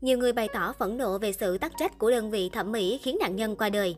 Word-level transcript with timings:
Nhiều 0.00 0.18
người 0.18 0.32
bày 0.32 0.48
tỏ 0.52 0.72
phẫn 0.78 0.98
nộ 0.98 1.18
về 1.18 1.32
sự 1.32 1.58
tắc 1.58 1.72
trách 1.78 1.98
của 1.98 2.10
đơn 2.10 2.30
vị 2.30 2.48
thẩm 2.48 2.72
mỹ 2.72 3.00
khiến 3.02 3.16
nạn 3.20 3.36
nhân 3.36 3.56
qua 3.56 3.68
đời. 3.68 3.96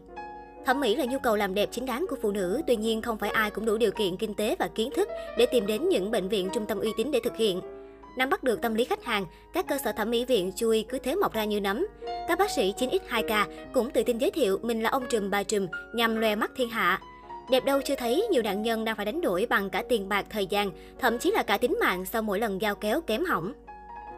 Thẩm 0.67 0.81
mỹ 0.81 0.97
là 0.97 1.05
nhu 1.05 1.19
cầu 1.19 1.37
làm 1.37 1.55
đẹp 1.55 1.69
chính 1.73 1.87
đáng 1.87 2.07
của 2.11 2.17
phụ 2.23 2.31
nữ, 2.31 2.61
tuy 2.67 2.77
nhiên 2.77 3.03
không 3.03 3.19
phải 3.19 3.31
ai 3.31 3.51
cũng 3.51 3.65
đủ 3.65 3.77
điều 3.77 3.91
kiện 3.91 4.17
kinh 4.17 4.35
tế 4.35 4.57
và 4.59 4.69
kiến 4.75 4.91
thức 4.97 5.09
để 5.39 5.47
tìm 5.47 5.67
đến 5.67 5.89
những 5.89 6.11
bệnh 6.11 6.29
viện 6.29 6.49
trung 6.55 6.67
tâm 6.67 6.81
uy 6.81 6.93
tín 6.97 7.11
để 7.11 7.21
thực 7.25 7.37
hiện. 7.37 7.61
Nắm 8.17 8.31
bắt 8.31 8.43
được 8.43 8.63
tâm 8.63 8.75
lý 8.75 8.85
khách 8.85 9.05
hàng, 9.05 9.27
các 9.53 9.67
cơ 9.69 9.79
sở 9.85 9.93
thẩm 9.93 10.11
mỹ 10.11 10.25
viện 10.25 10.53
chui 10.57 10.85
cứ 10.89 10.99
thế 10.99 11.15
mọc 11.15 11.33
ra 11.33 11.45
như 11.45 11.61
nấm. 11.61 11.87
Các 12.29 12.39
bác 12.39 12.51
sĩ 12.51 12.75
9X2K 12.79 13.47
cũng 13.73 13.91
tự 13.91 14.03
tin 14.03 14.19
giới 14.19 14.31
thiệu 14.31 14.59
mình 14.63 14.83
là 14.83 14.91
ông 14.91 15.05
trùm 15.11 15.31
bà 15.31 15.43
trùm 15.43 15.67
nhằm 15.95 16.17
loe 16.17 16.35
mắt 16.35 16.51
thiên 16.57 16.69
hạ. 16.69 17.01
Đẹp 17.51 17.65
đâu 17.65 17.81
chưa 17.85 17.97
thấy, 17.97 18.27
nhiều 18.31 18.43
nạn 18.43 18.63
nhân 18.63 18.85
đang 18.85 18.97
phải 18.97 19.07
đánh 19.07 19.21
đổi 19.21 19.47
bằng 19.51 19.71
cả 19.71 19.83
tiền 19.89 20.09
bạc, 20.09 20.27
thời 20.31 20.47
gian, 20.47 20.71
thậm 20.99 21.19
chí 21.19 21.31
là 21.31 21.43
cả 21.43 21.59
tính 21.59 21.77
mạng 21.81 22.05
sau 22.05 22.23
mỗi 22.23 22.39
lần 22.39 22.61
giao 22.61 22.75
kéo 22.75 23.01
kém 23.01 23.25
hỏng. 23.25 23.53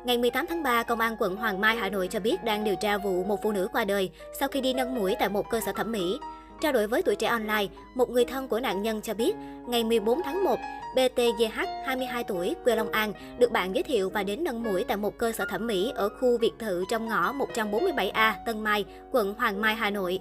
Ngày 0.04 0.18
18 0.18 0.46
tháng 0.46 0.62
3, 0.62 0.82
Công 0.82 1.00
an 1.00 1.16
quận 1.18 1.36
Hoàng 1.36 1.60
Mai, 1.60 1.76
Hà 1.76 1.88
Nội 1.88 2.08
cho 2.08 2.20
biết 2.20 2.44
đang 2.44 2.64
điều 2.64 2.74
tra 2.76 2.98
vụ 2.98 3.24
một 3.24 3.42
phụ 3.42 3.52
nữ 3.52 3.68
qua 3.72 3.84
đời 3.84 4.10
sau 4.38 4.48
khi 4.48 4.60
đi 4.60 4.74
nâng 4.74 4.94
mũi 4.94 5.14
tại 5.18 5.28
một 5.28 5.50
cơ 5.50 5.60
sở 5.60 5.72
thẩm 5.72 5.92
mỹ. 5.92 6.18
Trao 6.60 6.72
đổi 6.72 6.86
với 6.86 7.02
tuổi 7.02 7.16
trẻ 7.16 7.26
online, 7.26 7.66
một 7.94 8.10
người 8.10 8.24
thân 8.24 8.48
của 8.48 8.60
nạn 8.60 8.82
nhân 8.82 9.00
cho 9.02 9.14
biết, 9.14 9.36
ngày 9.66 9.84
14 9.84 10.22
tháng 10.24 10.44
1, 10.44 10.58
BTGH, 10.94 11.60
22 11.86 12.24
tuổi, 12.24 12.54
quê 12.64 12.76
Long 12.76 12.90
An, 12.90 13.12
được 13.38 13.52
bạn 13.52 13.74
giới 13.74 13.82
thiệu 13.82 14.10
và 14.10 14.22
đến 14.22 14.44
nâng 14.44 14.62
mũi 14.62 14.84
tại 14.88 14.96
một 14.96 15.18
cơ 15.18 15.32
sở 15.32 15.44
thẩm 15.44 15.66
mỹ 15.66 15.92
ở 15.94 16.08
khu 16.08 16.38
biệt 16.38 16.52
thự 16.58 16.84
trong 16.90 17.08
ngõ 17.08 17.32
147A, 17.32 18.32
Tân 18.46 18.60
Mai, 18.60 18.84
quận 19.12 19.34
Hoàng 19.34 19.60
Mai, 19.60 19.74
Hà 19.74 19.90
Nội. 19.90 20.20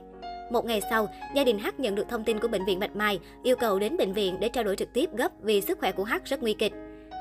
Một 0.52 0.66
ngày 0.66 0.82
sau, 0.90 1.08
gia 1.36 1.44
đình 1.44 1.60
H 1.60 1.68
nhận 1.78 1.96
được 1.96 2.10
thông 2.10 2.24
tin 2.24 2.40
của 2.40 2.48
bệnh 2.48 2.66
viện 2.66 2.80
Bạch 2.80 2.96
Mai, 2.96 3.20
yêu 3.44 3.56
cầu 3.56 3.80
đến 3.80 3.98
bệnh 3.98 4.14
viện 4.14 4.40
để 4.40 4.50
trao 4.50 4.64
đổi 4.64 4.76
trực 4.76 4.94
tiếp 4.94 5.10
gấp 5.16 5.32
vì 5.42 5.62
sức 5.62 5.80
khỏe 5.80 5.92
của 5.92 6.04
H 6.04 6.14
rất 6.26 6.42
nguy 6.42 6.54
kịch. 6.54 6.74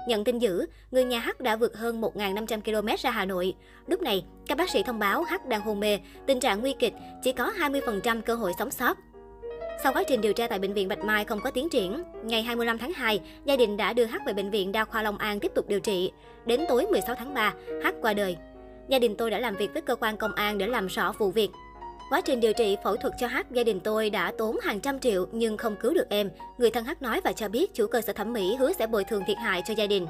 Nhận 0.07 0.25
tin 0.25 0.39
dữ, 0.39 0.67
người 0.91 1.05
nhà 1.05 1.21
H 1.21 1.43
đã 1.43 1.57
vượt 1.57 1.77
hơn 1.77 2.01
1.500 2.01 2.61
km 2.61 2.89
ra 2.99 3.11
Hà 3.11 3.25
Nội. 3.25 3.55
Lúc 3.87 4.03
này, 4.03 4.25
các 4.47 4.59
bác 4.59 4.71
sĩ 4.71 4.83
thông 4.83 4.99
báo 4.99 5.25
H 5.25 5.49
đang 5.49 5.61
hôn 5.61 5.81
mê, 5.81 5.99
tình 6.27 6.41
trạng 6.41 6.61
nguy 6.61 6.75
kịch, 6.79 6.95
chỉ 7.23 7.33
có 7.33 7.53
20% 7.59 8.23
cơ 8.23 8.35
hội 8.35 8.53
sống 8.59 8.71
sót. 8.71 8.99
Sau 9.83 9.93
quá 9.93 10.03
trình 10.09 10.21
điều 10.21 10.33
tra 10.33 10.47
tại 10.47 10.59
bệnh 10.59 10.73
viện 10.73 10.89
Bạch 10.89 11.05
Mai 11.05 11.25
không 11.25 11.41
có 11.41 11.51
tiến 11.51 11.69
triển, 11.69 12.03
ngày 12.25 12.43
25 12.43 12.79
tháng 12.79 12.93
2, 12.93 13.21
gia 13.45 13.57
đình 13.57 13.77
đã 13.77 13.93
đưa 13.93 14.07
H 14.07 14.17
về 14.27 14.33
bệnh 14.33 14.51
viện 14.51 14.73
Đa 14.73 14.85
khoa 14.85 15.03
Long 15.03 15.19
An 15.19 15.41
tiếp 15.41 15.53
tục 15.55 15.69
điều 15.69 15.81
trị. 15.81 16.13
Đến 16.47 16.61
tối 16.69 16.87
16 16.91 17.15
tháng 17.15 17.35
3, 17.35 17.55
H 17.85 17.87
qua 18.03 18.15
đời. 18.15 18.37
Gia 18.89 18.99
đình 18.99 19.17
tôi 19.17 19.31
đã 19.31 19.39
làm 19.39 19.57
việc 19.57 19.73
với 19.73 19.83
cơ 19.83 19.97
quan 19.97 20.17
công 20.17 20.35
an 20.35 20.59
để 20.59 20.67
làm 20.67 20.87
rõ 20.87 21.13
vụ 21.19 21.31
việc. 21.31 21.51
Quá 22.11 22.21
trình 22.21 22.41
điều 22.41 22.53
trị 22.53 22.77
phẫu 22.85 22.97
thuật 22.97 23.15
cho 23.19 23.27
H, 23.27 23.37
gia 23.51 23.63
đình 23.63 23.81
tôi 23.81 24.11
đã 24.11 24.33
tốn 24.39 24.57
hàng 24.63 24.81
trăm 24.81 25.01
triệu 25.01 25.27
nhưng 25.33 25.57
không 25.57 25.77
cứu 25.77 25.95
được 25.95 26.07
em. 26.09 26.31
Người 26.59 26.71
thân 26.71 26.85
H 26.85 26.91
nói 27.01 27.21
và 27.25 27.33
cho 27.33 27.49
biết 27.49 27.75
chủ 27.75 27.87
cơ 27.87 28.01
sở 28.01 28.13
thẩm 28.13 28.33
mỹ 28.33 28.57
hứa 28.57 28.73
sẽ 28.73 28.87
bồi 28.87 29.05
thường 29.05 29.23
thiệt 29.27 29.37
hại 29.37 29.63
cho 29.67 29.75
gia 29.75 29.87
đình. 29.87 30.07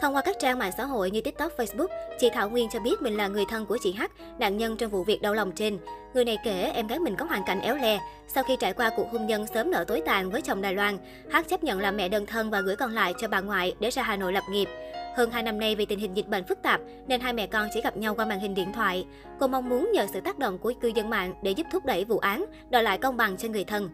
Thông 0.00 0.14
qua 0.14 0.22
các 0.24 0.36
trang 0.40 0.58
mạng 0.58 0.72
xã 0.76 0.84
hội 0.84 1.10
như 1.10 1.20
TikTok, 1.20 1.52
Facebook, 1.56 1.86
chị 2.18 2.28
Thảo 2.34 2.50
Nguyên 2.50 2.68
cho 2.72 2.80
biết 2.80 3.02
mình 3.02 3.16
là 3.16 3.28
người 3.28 3.44
thân 3.48 3.66
của 3.66 3.78
chị 3.82 3.92
H, 3.92 4.02
nạn 4.38 4.56
nhân 4.56 4.76
trong 4.76 4.90
vụ 4.90 5.04
việc 5.04 5.22
đau 5.22 5.34
lòng 5.34 5.52
trên. 5.52 5.78
Người 6.14 6.24
này 6.24 6.38
kể 6.44 6.72
em 6.74 6.86
gái 6.86 6.98
mình 6.98 7.16
có 7.16 7.24
hoàn 7.24 7.44
cảnh 7.46 7.60
éo 7.60 7.76
le. 7.76 8.00
Sau 8.34 8.44
khi 8.44 8.56
trải 8.60 8.72
qua 8.72 8.90
cuộc 8.96 9.12
hôn 9.12 9.26
nhân 9.26 9.46
sớm 9.54 9.70
nở 9.70 9.84
tối 9.88 10.02
tàn 10.06 10.30
với 10.30 10.42
chồng 10.42 10.62
Đài 10.62 10.74
Loan, 10.74 10.98
H 11.32 11.36
chấp 11.48 11.64
nhận 11.64 11.80
làm 11.80 11.96
mẹ 11.96 12.08
đơn 12.08 12.26
thân 12.26 12.50
và 12.50 12.60
gửi 12.60 12.76
con 12.76 12.94
lại 12.94 13.14
cho 13.20 13.28
bà 13.28 13.40
ngoại 13.40 13.74
để 13.80 13.90
ra 13.90 14.02
Hà 14.02 14.16
Nội 14.16 14.32
lập 14.32 14.44
nghiệp. 14.50 14.68
Hơn 15.16 15.30
2 15.30 15.42
năm 15.42 15.58
nay 15.58 15.74
vì 15.74 15.86
tình 15.86 15.98
hình 15.98 16.16
dịch 16.16 16.28
bệnh 16.28 16.44
phức 16.44 16.62
tạp 16.62 16.80
nên 17.06 17.20
hai 17.20 17.32
mẹ 17.32 17.46
con 17.46 17.68
chỉ 17.74 17.80
gặp 17.80 17.96
nhau 17.96 18.14
qua 18.14 18.24
màn 18.24 18.40
hình 18.40 18.54
điện 18.54 18.72
thoại. 18.72 19.06
Cô 19.40 19.46
mong 19.46 19.68
muốn 19.68 19.90
nhờ 19.94 20.06
sự 20.12 20.20
tác 20.20 20.38
động 20.38 20.58
của 20.58 20.72
cư 20.80 20.88
dân 20.88 21.10
mạng 21.10 21.34
để 21.42 21.50
giúp 21.50 21.66
thúc 21.72 21.84
đẩy 21.84 22.04
vụ 22.04 22.18
án, 22.18 22.44
đòi 22.70 22.82
lại 22.82 22.98
công 22.98 23.16
bằng 23.16 23.36
cho 23.36 23.48
người 23.48 23.64
thân. 23.64 23.90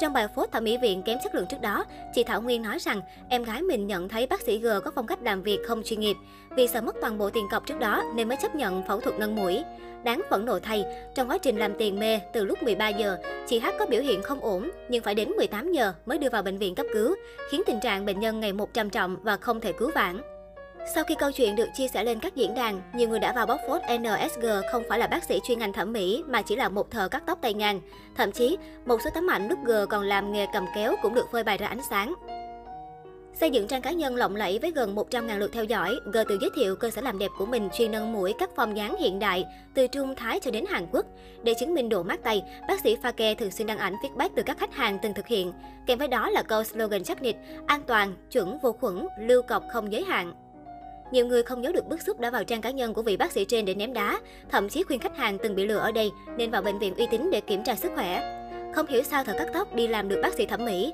Trong 0.00 0.12
bài 0.12 0.28
phốt 0.34 0.52
thẩm 0.52 0.64
mỹ 0.64 0.78
viện 0.78 1.02
kém 1.02 1.18
chất 1.22 1.34
lượng 1.34 1.46
trước 1.50 1.60
đó, 1.60 1.84
chị 2.14 2.24
Thảo 2.24 2.42
Nguyên 2.42 2.62
nói 2.62 2.78
rằng 2.78 3.00
em 3.28 3.44
gái 3.44 3.62
mình 3.62 3.86
nhận 3.86 4.08
thấy 4.08 4.26
bác 4.26 4.40
sĩ 4.40 4.58
G 4.58 4.66
có 4.84 4.90
phong 4.94 5.06
cách 5.06 5.18
làm 5.22 5.42
việc 5.42 5.58
không 5.66 5.82
chuyên 5.84 6.00
nghiệp. 6.00 6.16
Vì 6.50 6.66
sợ 6.66 6.80
mất 6.80 6.96
toàn 7.00 7.18
bộ 7.18 7.30
tiền 7.30 7.46
cọc 7.50 7.66
trước 7.66 7.78
đó 7.78 8.02
nên 8.14 8.28
mới 8.28 8.36
chấp 8.36 8.54
nhận 8.54 8.82
phẫu 8.86 9.00
thuật 9.00 9.18
nâng 9.18 9.36
mũi. 9.36 9.62
Đáng 10.04 10.22
phẫn 10.30 10.44
nộ 10.44 10.58
thay, 10.58 10.84
trong 11.14 11.30
quá 11.30 11.38
trình 11.38 11.56
làm 11.56 11.72
tiền 11.78 11.98
mê 11.98 12.20
từ 12.32 12.44
lúc 12.44 12.62
13 12.62 12.88
giờ, 12.88 13.16
chị 13.46 13.58
H 13.58 13.66
có 13.78 13.86
biểu 13.86 14.02
hiện 14.02 14.22
không 14.22 14.40
ổn 14.40 14.70
nhưng 14.88 15.02
phải 15.02 15.14
đến 15.14 15.28
18 15.36 15.72
giờ 15.72 15.92
mới 16.06 16.18
đưa 16.18 16.28
vào 16.28 16.42
bệnh 16.42 16.58
viện 16.58 16.74
cấp 16.74 16.86
cứu, 16.92 17.14
khiến 17.50 17.62
tình 17.66 17.80
trạng 17.80 18.06
bệnh 18.06 18.20
nhân 18.20 18.40
ngày 18.40 18.52
một 18.52 18.74
trầm 18.74 18.90
trọng 18.90 19.16
và 19.22 19.36
không 19.36 19.60
thể 19.60 19.72
cứu 19.72 19.90
vãn. 19.94 20.33
Sau 20.86 21.04
khi 21.04 21.14
câu 21.14 21.32
chuyện 21.32 21.56
được 21.56 21.68
chia 21.74 21.88
sẻ 21.88 22.04
lên 22.04 22.20
các 22.20 22.36
diễn 22.36 22.54
đàn, 22.54 22.80
nhiều 22.94 23.08
người 23.08 23.18
đã 23.18 23.32
vào 23.32 23.46
bóc 23.46 23.60
phốt 23.68 23.82
NSG 24.00 24.46
không 24.72 24.82
phải 24.88 24.98
là 24.98 25.06
bác 25.06 25.24
sĩ 25.24 25.40
chuyên 25.46 25.58
ngành 25.58 25.72
thẩm 25.72 25.92
mỹ 25.92 26.24
mà 26.26 26.42
chỉ 26.42 26.56
là 26.56 26.68
một 26.68 26.90
thợ 26.90 27.08
cắt 27.08 27.22
tóc 27.26 27.38
tay 27.42 27.54
ngang. 27.54 27.80
Thậm 28.16 28.32
chí, 28.32 28.56
một 28.86 28.98
số 29.04 29.10
tấm 29.14 29.30
ảnh 29.30 29.48
lúc 29.48 29.58
G 29.64 29.70
còn 29.90 30.04
làm 30.04 30.32
nghề 30.32 30.46
cầm 30.52 30.64
kéo 30.74 30.94
cũng 31.02 31.14
được 31.14 31.26
phơi 31.32 31.44
bày 31.44 31.58
ra 31.58 31.66
ánh 31.66 31.82
sáng. 31.90 32.14
Xây 33.40 33.50
dựng 33.50 33.66
trang 33.66 33.82
cá 33.82 33.92
nhân 33.92 34.16
lộng 34.16 34.36
lẫy 34.36 34.58
với 34.58 34.70
gần 34.70 34.94
100.000 34.94 35.38
lượt 35.38 35.50
theo 35.52 35.64
dõi, 35.64 35.96
G 36.04 36.18
tự 36.28 36.38
giới 36.40 36.50
thiệu 36.56 36.76
cơ 36.76 36.90
sở 36.90 37.02
làm 37.02 37.18
đẹp 37.18 37.30
của 37.38 37.46
mình 37.46 37.68
chuyên 37.72 37.92
nâng 37.92 38.12
mũi 38.12 38.34
các 38.38 38.50
form 38.56 38.74
dáng 38.74 38.96
hiện 39.00 39.18
đại, 39.18 39.44
từ 39.74 39.86
Trung 39.86 40.14
Thái 40.14 40.40
cho 40.40 40.50
đến 40.50 40.64
Hàn 40.68 40.86
Quốc. 40.92 41.06
Để 41.42 41.54
chứng 41.54 41.74
minh 41.74 41.88
độ 41.88 42.02
mát 42.02 42.22
tay, 42.22 42.42
bác 42.68 42.80
sĩ 42.80 42.96
Pha 43.02 43.10
Ke 43.10 43.34
thường 43.34 43.50
xuyên 43.50 43.66
đăng 43.66 43.78
ảnh 43.78 43.94
feedback 44.02 44.28
từ 44.36 44.42
các 44.42 44.58
khách 44.58 44.74
hàng 44.74 44.98
từng 45.02 45.14
thực 45.14 45.26
hiện. 45.26 45.52
Kèm 45.86 45.98
với 45.98 46.08
đó 46.08 46.30
là 46.30 46.42
câu 46.42 46.64
slogan 46.64 47.04
chắc 47.04 47.22
nịch, 47.22 47.36
an 47.66 47.82
toàn, 47.86 48.14
chuẩn 48.30 48.58
vô 48.62 48.72
khuẩn, 48.72 49.06
lưu 49.20 49.42
cọc 49.42 49.62
không 49.72 49.92
giới 49.92 50.04
hạn. 50.04 50.32
Nhiều 51.10 51.26
người 51.26 51.42
không 51.42 51.62
giấu 51.64 51.72
được 51.72 51.86
bức 51.86 52.02
xúc 52.02 52.20
đã 52.20 52.30
vào 52.30 52.44
trang 52.44 52.60
cá 52.60 52.70
nhân 52.70 52.94
của 52.94 53.02
vị 53.02 53.16
bác 53.16 53.32
sĩ 53.32 53.44
trên 53.44 53.64
để 53.64 53.74
ném 53.74 53.92
đá, 53.92 54.20
thậm 54.50 54.68
chí 54.68 54.82
khuyên 54.82 54.98
khách 54.98 55.16
hàng 55.16 55.38
từng 55.38 55.54
bị 55.54 55.66
lừa 55.66 55.78
ở 55.78 55.92
đây 55.92 56.10
nên 56.36 56.50
vào 56.50 56.62
bệnh 56.62 56.78
viện 56.78 56.94
uy 56.94 57.06
tín 57.10 57.30
để 57.30 57.40
kiểm 57.40 57.64
tra 57.64 57.74
sức 57.74 57.92
khỏe. 57.94 58.40
Không 58.74 58.86
hiểu 58.86 59.02
sao 59.02 59.24
thợ 59.24 59.32
cắt 59.38 59.48
tóc 59.52 59.74
đi 59.74 59.86
làm 59.86 60.08
được 60.08 60.18
bác 60.22 60.34
sĩ 60.34 60.46
thẩm 60.46 60.64
mỹ. 60.64 60.92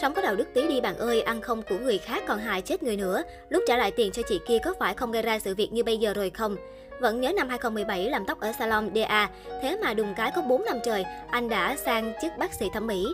Sống 0.00 0.14
có 0.14 0.22
đạo 0.22 0.36
đức 0.36 0.46
tí 0.54 0.68
đi 0.68 0.80
bạn 0.80 0.98
ơi, 0.98 1.22
ăn 1.22 1.40
không 1.40 1.62
của 1.62 1.78
người 1.78 1.98
khác 1.98 2.22
còn 2.28 2.38
hại 2.38 2.62
chết 2.62 2.82
người 2.82 2.96
nữa. 2.96 3.22
Lúc 3.48 3.62
trả 3.66 3.76
lại 3.76 3.90
tiền 3.90 4.12
cho 4.12 4.22
chị 4.28 4.40
kia 4.48 4.58
có 4.64 4.74
phải 4.78 4.94
không 4.94 5.12
gây 5.12 5.22
ra 5.22 5.38
sự 5.38 5.54
việc 5.54 5.72
như 5.72 5.84
bây 5.84 5.98
giờ 5.98 6.14
rồi 6.14 6.30
không? 6.30 6.56
Vẫn 7.00 7.20
nhớ 7.20 7.32
năm 7.32 7.48
2017 7.48 8.10
làm 8.10 8.26
tóc 8.26 8.40
ở 8.40 8.52
salon 8.52 8.90
DA, 8.94 9.30
thế 9.62 9.78
mà 9.82 9.94
đùng 9.94 10.14
cái 10.14 10.32
có 10.36 10.42
4 10.42 10.64
năm 10.64 10.78
trời, 10.84 11.04
anh 11.30 11.48
đã 11.48 11.76
sang 11.76 12.12
chức 12.22 12.32
bác 12.38 12.54
sĩ 12.54 12.66
thẩm 12.72 12.86
mỹ. 12.86 13.06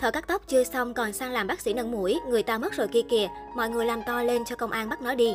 Thợ 0.00 0.10
cắt 0.10 0.24
tóc 0.26 0.42
chưa 0.46 0.64
xong 0.64 0.94
còn 0.94 1.12
sang 1.12 1.32
làm 1.32 1.46
bác 1.46 1.60
sĩ 1.60 1.72
nâng 1.72 1.90
mũi, 1.90 2.18
người 2.28 2.42
ta 2.42 2.58
mất 2.58 2.72
rồi 2.72 2.88
kia 2.88 3.02
kìa, 3.08 3.28
mọi 3.56 3.70
người 3.70 3.86
làm 3.86 4.02
to 4.06 4.22
lên 4.22 4.44
cho 4.44 4.56
công 4.56 4.70
an 4.70 4.88
bắt 4.88 5.02
nó 5.02 5.14
đi. 5.14 5.34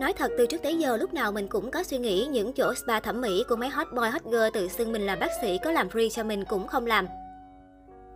Nói 0.00 0.12
thật 0.12 0.30
từ 0.38 0.46
trước 0.46 0.62
tới 0.62 0.78
giờ 0.78 0.96
lúc 0.96 1.14
nào 1.14 1.32
mình 1.32 1.48
cũng 1.48 1.70
có 1.70 1.82
suy 1.82 1.98
nghĩ 1.98 2.26
những 2.26 2.52
chỗ 2.52 2.74
spa 2.74 3.00
thẩm 3.00 3.20
mỹ 3.20 3.44
của 3.48 3.56
mấy 3.56 3.68
hot 3.68 3.86
boy 3.92 4.08
hot 4.08 4.22
girl 4.24 4.48
tự 4.52 4.68
xưng 4.68 4.92
mình 4.92 5.06
là 5.06 5.16
bác 5.16 5.30
sĩ 5.42 5.58
có 5.64 5.70
làm 5.70 5.88
free 5.88 6.08
cho 6.08 6.24
mình 6.24 6.44
cũng 6.44 6.66
không 6.66 6.86
làm. 6.86 7.06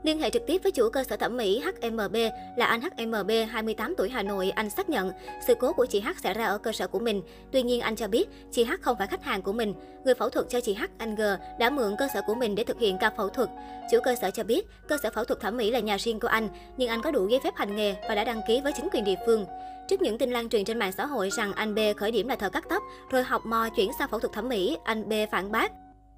Liên 0.06 0.20
hệ 0.20 0.30
trực 0.30 0.46
tiếp 0.46 0.60
với 0.62 0.72
chủ 0.72 0.90
cơ 0.90 1.04
sở 1.04 1.16
thẩm 1.16 1.36
mỹ 1.36 1.62
HMB 1.82 2.16
là 2.56 2.66
anh 2.66 2.80
HMB 2.80 3.30
28 3.50 3.94
tuổi 3.96 4.08
Hà 4.08 4.22
Nội, 4.22 4.50
anh 4.50 4.70
xác 4.70 4.88
nhận 4.88 5.10
sự 5.46 5.54
cố 5.54 5.72
của 5.72 5.86
chị 5.86 6.00
H 6.00 6.08
xảy 6.22 6.34
ra 6.34 6.46
ở 6.46 6.58
cơ 6.58 6.72
sở 6.72 6.86
của 6.86 6.98
mình. 6.98 7.22
Tuy 7.52 7.62
nhiên 7.62 7.80
anh 7.80 7.96
cho 7.96 8.08
biết 8.08 8.28
chị 8.52 8.64
H 8.64 8.72
không 8.80 8.96
phải 8.98 9.06
khách 9.06 9.24
hàng 9.24 9.42
của 9.42 9.52
mình. 9.52 9.74
Người 10.04 10.14
phẫu 10.14 10.28
thuật 10.28 10.46
cho 10.48 10.60
chị 10.60 10.74
H, 10.74 10.84
anh 10.98 11.14
G 11.14 11.22
đã 11.58 11.70
mượn 11.70 11.96
cơ 11.98 12.08
sở 12.14 12.20
của 12.26 12.34
mình 12.34 12.54
để 12.54 12.64
thực 12.64 12.80
hiện 12.80 12.96
ca 13.00 13.10
phẫu 13.10 13.28
thuật. 13.28 13.48
Chủ 13.92 13.98
cơ 14.04 14.14
sở 14.14 14.30
cho 14.30 14.44
biết 14.44 14.66
cơ 14.88 14.96
sở 15.02 15.10
phẫu 15.10 15.24
thuật 15.24 15.40
thẩm 15.40 15.56
mỹ 15.56 15.70
là 15.70 15.78
nhà 15.78 15.96
riêng 15.96 16.20
của 16.20 16.28
anh, 16.28 16.48
nhưng 16.76 16.88
anh 16.88 17.02
có 17.02 17.10
đủ 17.10 17.28
giấy 17.28 17.40
phép 17.44 17.54
hành 17.56 17.76
nghề 17.76 17.94
và 18.08 18.14
đã 18.14 18.24
đăng 18.24 18.40
ký 18.48 18.60
với 18.60 18.72
chính 18.76 18.88
quyền 18.92 19.04
địa 19.04 19.16
phương. 19.26 19.46
Trước 19.88 20.02
những 20.02 20.18
tin 20.18 20.30
lan 20.30 20.48
truyền 20.48 20.64
trên 20.64 20.78
mạng 20.78 20.92
xã 20.92 21.06
hội 21.06 21.30
rằng 21.30 21.52
anh 21.52 21.74
B 21.74 21.78
khởi 21.96 22.10
điểm 22.10 22.28
là 22.28 22.36
thợ 22.36 22.50
cắt 22.50 22.64
tóc, 22.68 22.82
rồi 23.10 23.22
học 23.22 23.46
mò 23.46 23.68
chuyển 23.76 23.90
sang 23.98 24.08
phẫu 24.08 24.20
thuật 24.20 24.32
thẩm 24.32 24.48
mỹ, 24.48 24.76
anh 24.84 25.08
B 25.08 25.12
phản 25.30 25.52
bác. 25.52 25.72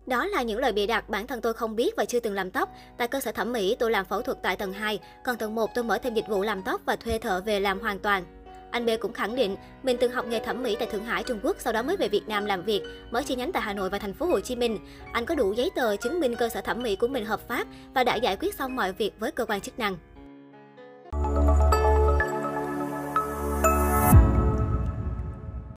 Đó 0.08 0.26
là 0.26 0.42
những 0.42 0.58
lời 0.58 0.72
bịa 0.72 0.86
đặt 0.86 1.08
bản 1.08 1.26
thân 1.26 1.40
tôi 1.40 1.54
không 1.54 1.76
biết 1.76 1.96
và 1.96 2.04
chưa 2.04 2.20
từng 2.20 2.34
làm 2.34 2.50
tóc. 2.50 2.68
Tại 2.96 3.08
cơ 3.08 3.20
sở 3.20 3.32
thẩm 3.32 3.52
mỹ, 3.52 3.76
tôi 3.78 3.90
làm 3.90 4.04
phẫu 4.04 4.22
thuật 4.22 4.38
tại 4.42 4.56
tầng 4.56 4.72
2, 4.72 4.98
còn 5.24 5.36
tầng 5.36 5.54
1 5.54 5.74
tôi 5.74 5.84
mở 5.84 5.98
thêm 5.98 6.14
dịch 6.14 6.28
vụ 6.28 6.42
làm 6.42 6.62
tóc 6.62 6.80
và 6.86 6.96
thuê 6.96 7.18
thợ 7.18 7.42
về 7.46 7.60
làm 7.60 7.80
hoàn 7.80 7.98
toàn. 7.98 8.24
Anh 8.70 8.86
B 8.86 8.90
cũng 9.00 9.12
khẳng 9.12 9.36
định 9.36 9.56
mình 9.82 9.96
từng 10.00 10.12
học 10.12 10.26
nghề 10.26 10.40
thẩm 10.40 10.62
mỹ 10.62 10.76
tại 10.78 10.88
Thượng 10.92 11.04
Hải, 11.04 11.22
Trung 11.22 11.40
Quốc, 11.42 11.56
sau 11.58 11.72
đó 11.72 11.82
mới 11.82 11.96
về 11.96 12.08
Việt 12.08 12.28
Nam 12.28 12.44
làm 12.44 12.62
việc, 12.62 12.82
mở 13.10 13.22
chi 13.22 13.36
nhánh 13.36 13.52
tại 13.52 13.62
Hà 13.62 13.72
Nội 13.72 13.90
và 13.90 13.98
thành 13.98 14.14
phố 14.14 14.26
Hồ 14.26 14.40
Chí 14.40 14.56
Minh. 14.56 14.78
Anh 15.12 15.26
có 15.26 15.34
đủ 15.34 15.52
giấy 15.52 15.70
tờ 15.74 15.96
chứng 15.96 16.20
minh 16.20 16.36
cơ 16.36 16.48
sở 16.48 16.60
thẩm 16.60 16.82
mỹ 16.82 16.96
của 16.96 17.08
mình 17.08 17.24
hợp 17.24 17.48
pháp 17.48 17.66
và 17.94 18.04
đã 18.04 18.16
giải 18.16 18.36
quyết 18.36 18.54
xong 18.54 18.76
mọi 18.76 18.92
việc 18.92 19.12
với 19.18 19.30
cơ 19.30 19.44
quan 19.44 19.60
chức 19.60 19.78
năng. 19.78 19.96